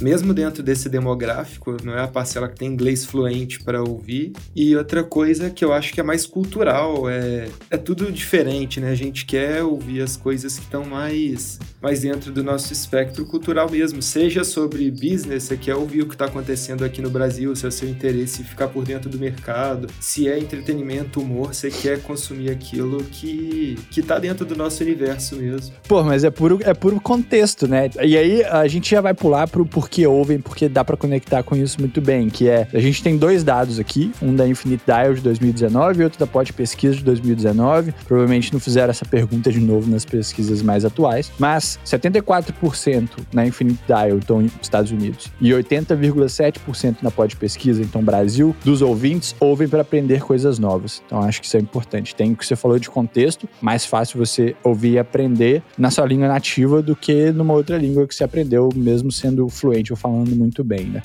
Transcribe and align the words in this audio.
mesmo 0.00 0.32
dentro 0.32 0.62
desse 0.62 0.88
demográfico, 0.88 1.76
não 1.84 1.94
é 1.94 2.02
a 2.02 2.08
parcela 2.08 2.48
que 2.48 2.56
tem 2.56 2.68
inglês 2.68 3.04
fluente 3.04 3.62
para 3.62 3.82
ouvir. 3.82 4.32
E 4.54 4.74
outra 4.76 5.04
coisa 5.04 5.50
que 5.50 5.64
eu 5.64 5.72
acho 5.72 5.92
que 5.92 6.00
é 6.00 6.02
mais 6.02 6.26
cultural, 6.26 7.08
é, 7.08 7.48
é 7.70 7.76
tudo 7.76 8.10
diferente, 8.10 8.80
né? 8.80 8.90
A 8.90 8.94
gente 8.94 9.24
quer 9.24 9.62
ouvir 9.62 10.02
as 10.02 10.16
coisas 10.16 10.56
que 10.56 10.64
estão 10.64 10.84
mais, 10.84 11.58
mais 11.80 12.00
dentro 12.00 12.32
do 12.32 12.42
nosso 12.42 12.72
espectro 12.72 13.24
cultural 13.26 13.70
mesmo, 13.70 14.02
seja 14.02 14.44
sobre 14.44 14.90
business, 14.90 15.44
você 15.44 15.56
quer 15.56 15.74
ouvir 15.74 16.02
o 16.02 16.06
que 16.06 16.14
está 16.14 16.24
acontecendo 16.24 16.84
aqui 16.84 17.02
no 17.02 17.10
Brasil, 17.10 17.54
se 17.54 17.64
é 17.64 17.68
o 17.68 17.72
seu 17.72 17.88
interesse 17.88 18.42
ficar 18.42 18.68
por 18.68 18.84
dentro 18.84 19.10
do 19.10 19.18
mercado, 19.18 19.86
se 20.00 20.28
é 20.28 20.38
entretenimento, 20.38 21.20
humor, 21.20 21.54
você 21.54 21.70
quer 21.70 22.00
consumir 22.02 22.50
aquilo 22.50 23.02
que, 23.04 23.78
que 23.90 24.02
tá 24.02 24.18
dentro 24.18 24.44
do 24.44 24.56
nosso 24.56 24.82
universo 24.82 25.36
mesmo. 25.36 25.74
Pô, 25.86 26.02
mas 26.02 26.24
é 26.24 26.30
puro, 26.30 26.58
é 26.62 26.74
puro 26.74 27.00
contexto, 27.00 27.68
né? 27.68 27.90
E 28.02 28.16
aí 28.16 28.44
a 28.44 28.66
gente 28.66 28.90
já 28.90 29.00
vai 29.00 29.14
pular 29.14 29.48
pro 29.48 29.66
porquê 29.66 29.89
ouvem, 30.06 30.38
porque 30.38 30.68
dá 30.68 30.84
para 30.84 30.96
conectar 30.96 31.42
com 31.42 31.56
isso 31.56 31.80
muito 31.80 32.00
bem, 32.00 32.28
que 32.28 32.48
é, 32.48 32.66
a 32.72 32.78
gente 32.78 33.02
tem 33.02 33.16
dois 33.16 33.42
dados 33.42 33.78
aqui, 33.78 34.12
um 34.22 34.34
da 34.34 34.46
Infinite 34.46 34.82
Dial 34.86 35.14
de 35.14 35.20
2019 35.20 36.00
e 36.00 36.04
outro 36.04 36.18
da 36.18 36.26
Pod 36.26 36.52
Pesquisa 36.52 36.96
de 36.96 37.04
2019. 37.04 37.92
Provavelmente 38.06 38.52
não 38.52 38.60
fizeram 38.60 38.90
essa 38.90 39.04
pergunta 39.04 39.50
de 39.50 39.60
novo 39.60 39.90
nas 39.90 40.04
pesquisas 40.04 40.62
mais 40.62 40.84
atuais, 40.84 41.30
mas 41.38 41.78
74% 41.84 43.08
na 43.32 43.46
Infinite 43.46 43.80
Dial 43.86 44.18
estão 44.18 44.42
nos 44.42 44.52
Estados 44.62 44.90
Unidos 44.90 45.30
e 45.40 45.50
80,7% 45.50 46.96
na 47.02 47.10
Pod 47.10 47.36
Pesquisa, 47.36 47.82
então 47.82 48.02
Brasil, 48.02 48.54
dos 48.64 48.82
ouvintes 48.82 49.34
ouvem 49.40 49.68
para 49.68 49.82
aprender 49.82 50.22
coisas 50.22 50.58
novas. 50.58 51.02
Então 51.06 51.20
acho 51.22 51.40
que 51.40 51.46
isso 51.46 51.56
é 51.56 51.60
importante. 51.60 52.14
Tem 52.14 52.32
o 52.32 52.36
que 52.36 52.46
você 52.46 52.56
falou 52.56 52.78
de 52.78 52.88
contexto, 52.88 53.48
mais 53.60 53.84
fácil 53.84 54.18
você 54.18 54.54
ouvir 54.62 54.92
e 54.92 54.98
aprender 54.98 55.62
na 55.76 55.90
sua 55.90 56.06
língua 56.06 56.28
nativa 56.28 56.82
do 56.82 56.94
que 56.94 57.30
numa 57.32 57.54
outra 57.54 57.76
língua 57.76 58.06
que 58.06 58.14
você 58.14 58.24
aprendeu, 58.24 58.68
mesmo 58.74 59.10
sendo 59.10 59.48
fluente 59.48 59.79
ou 59.88 59.96
falando 59.96 60.36
muito 60.36 60.62
bem, 60.62 60.86
né? 60.86 61.00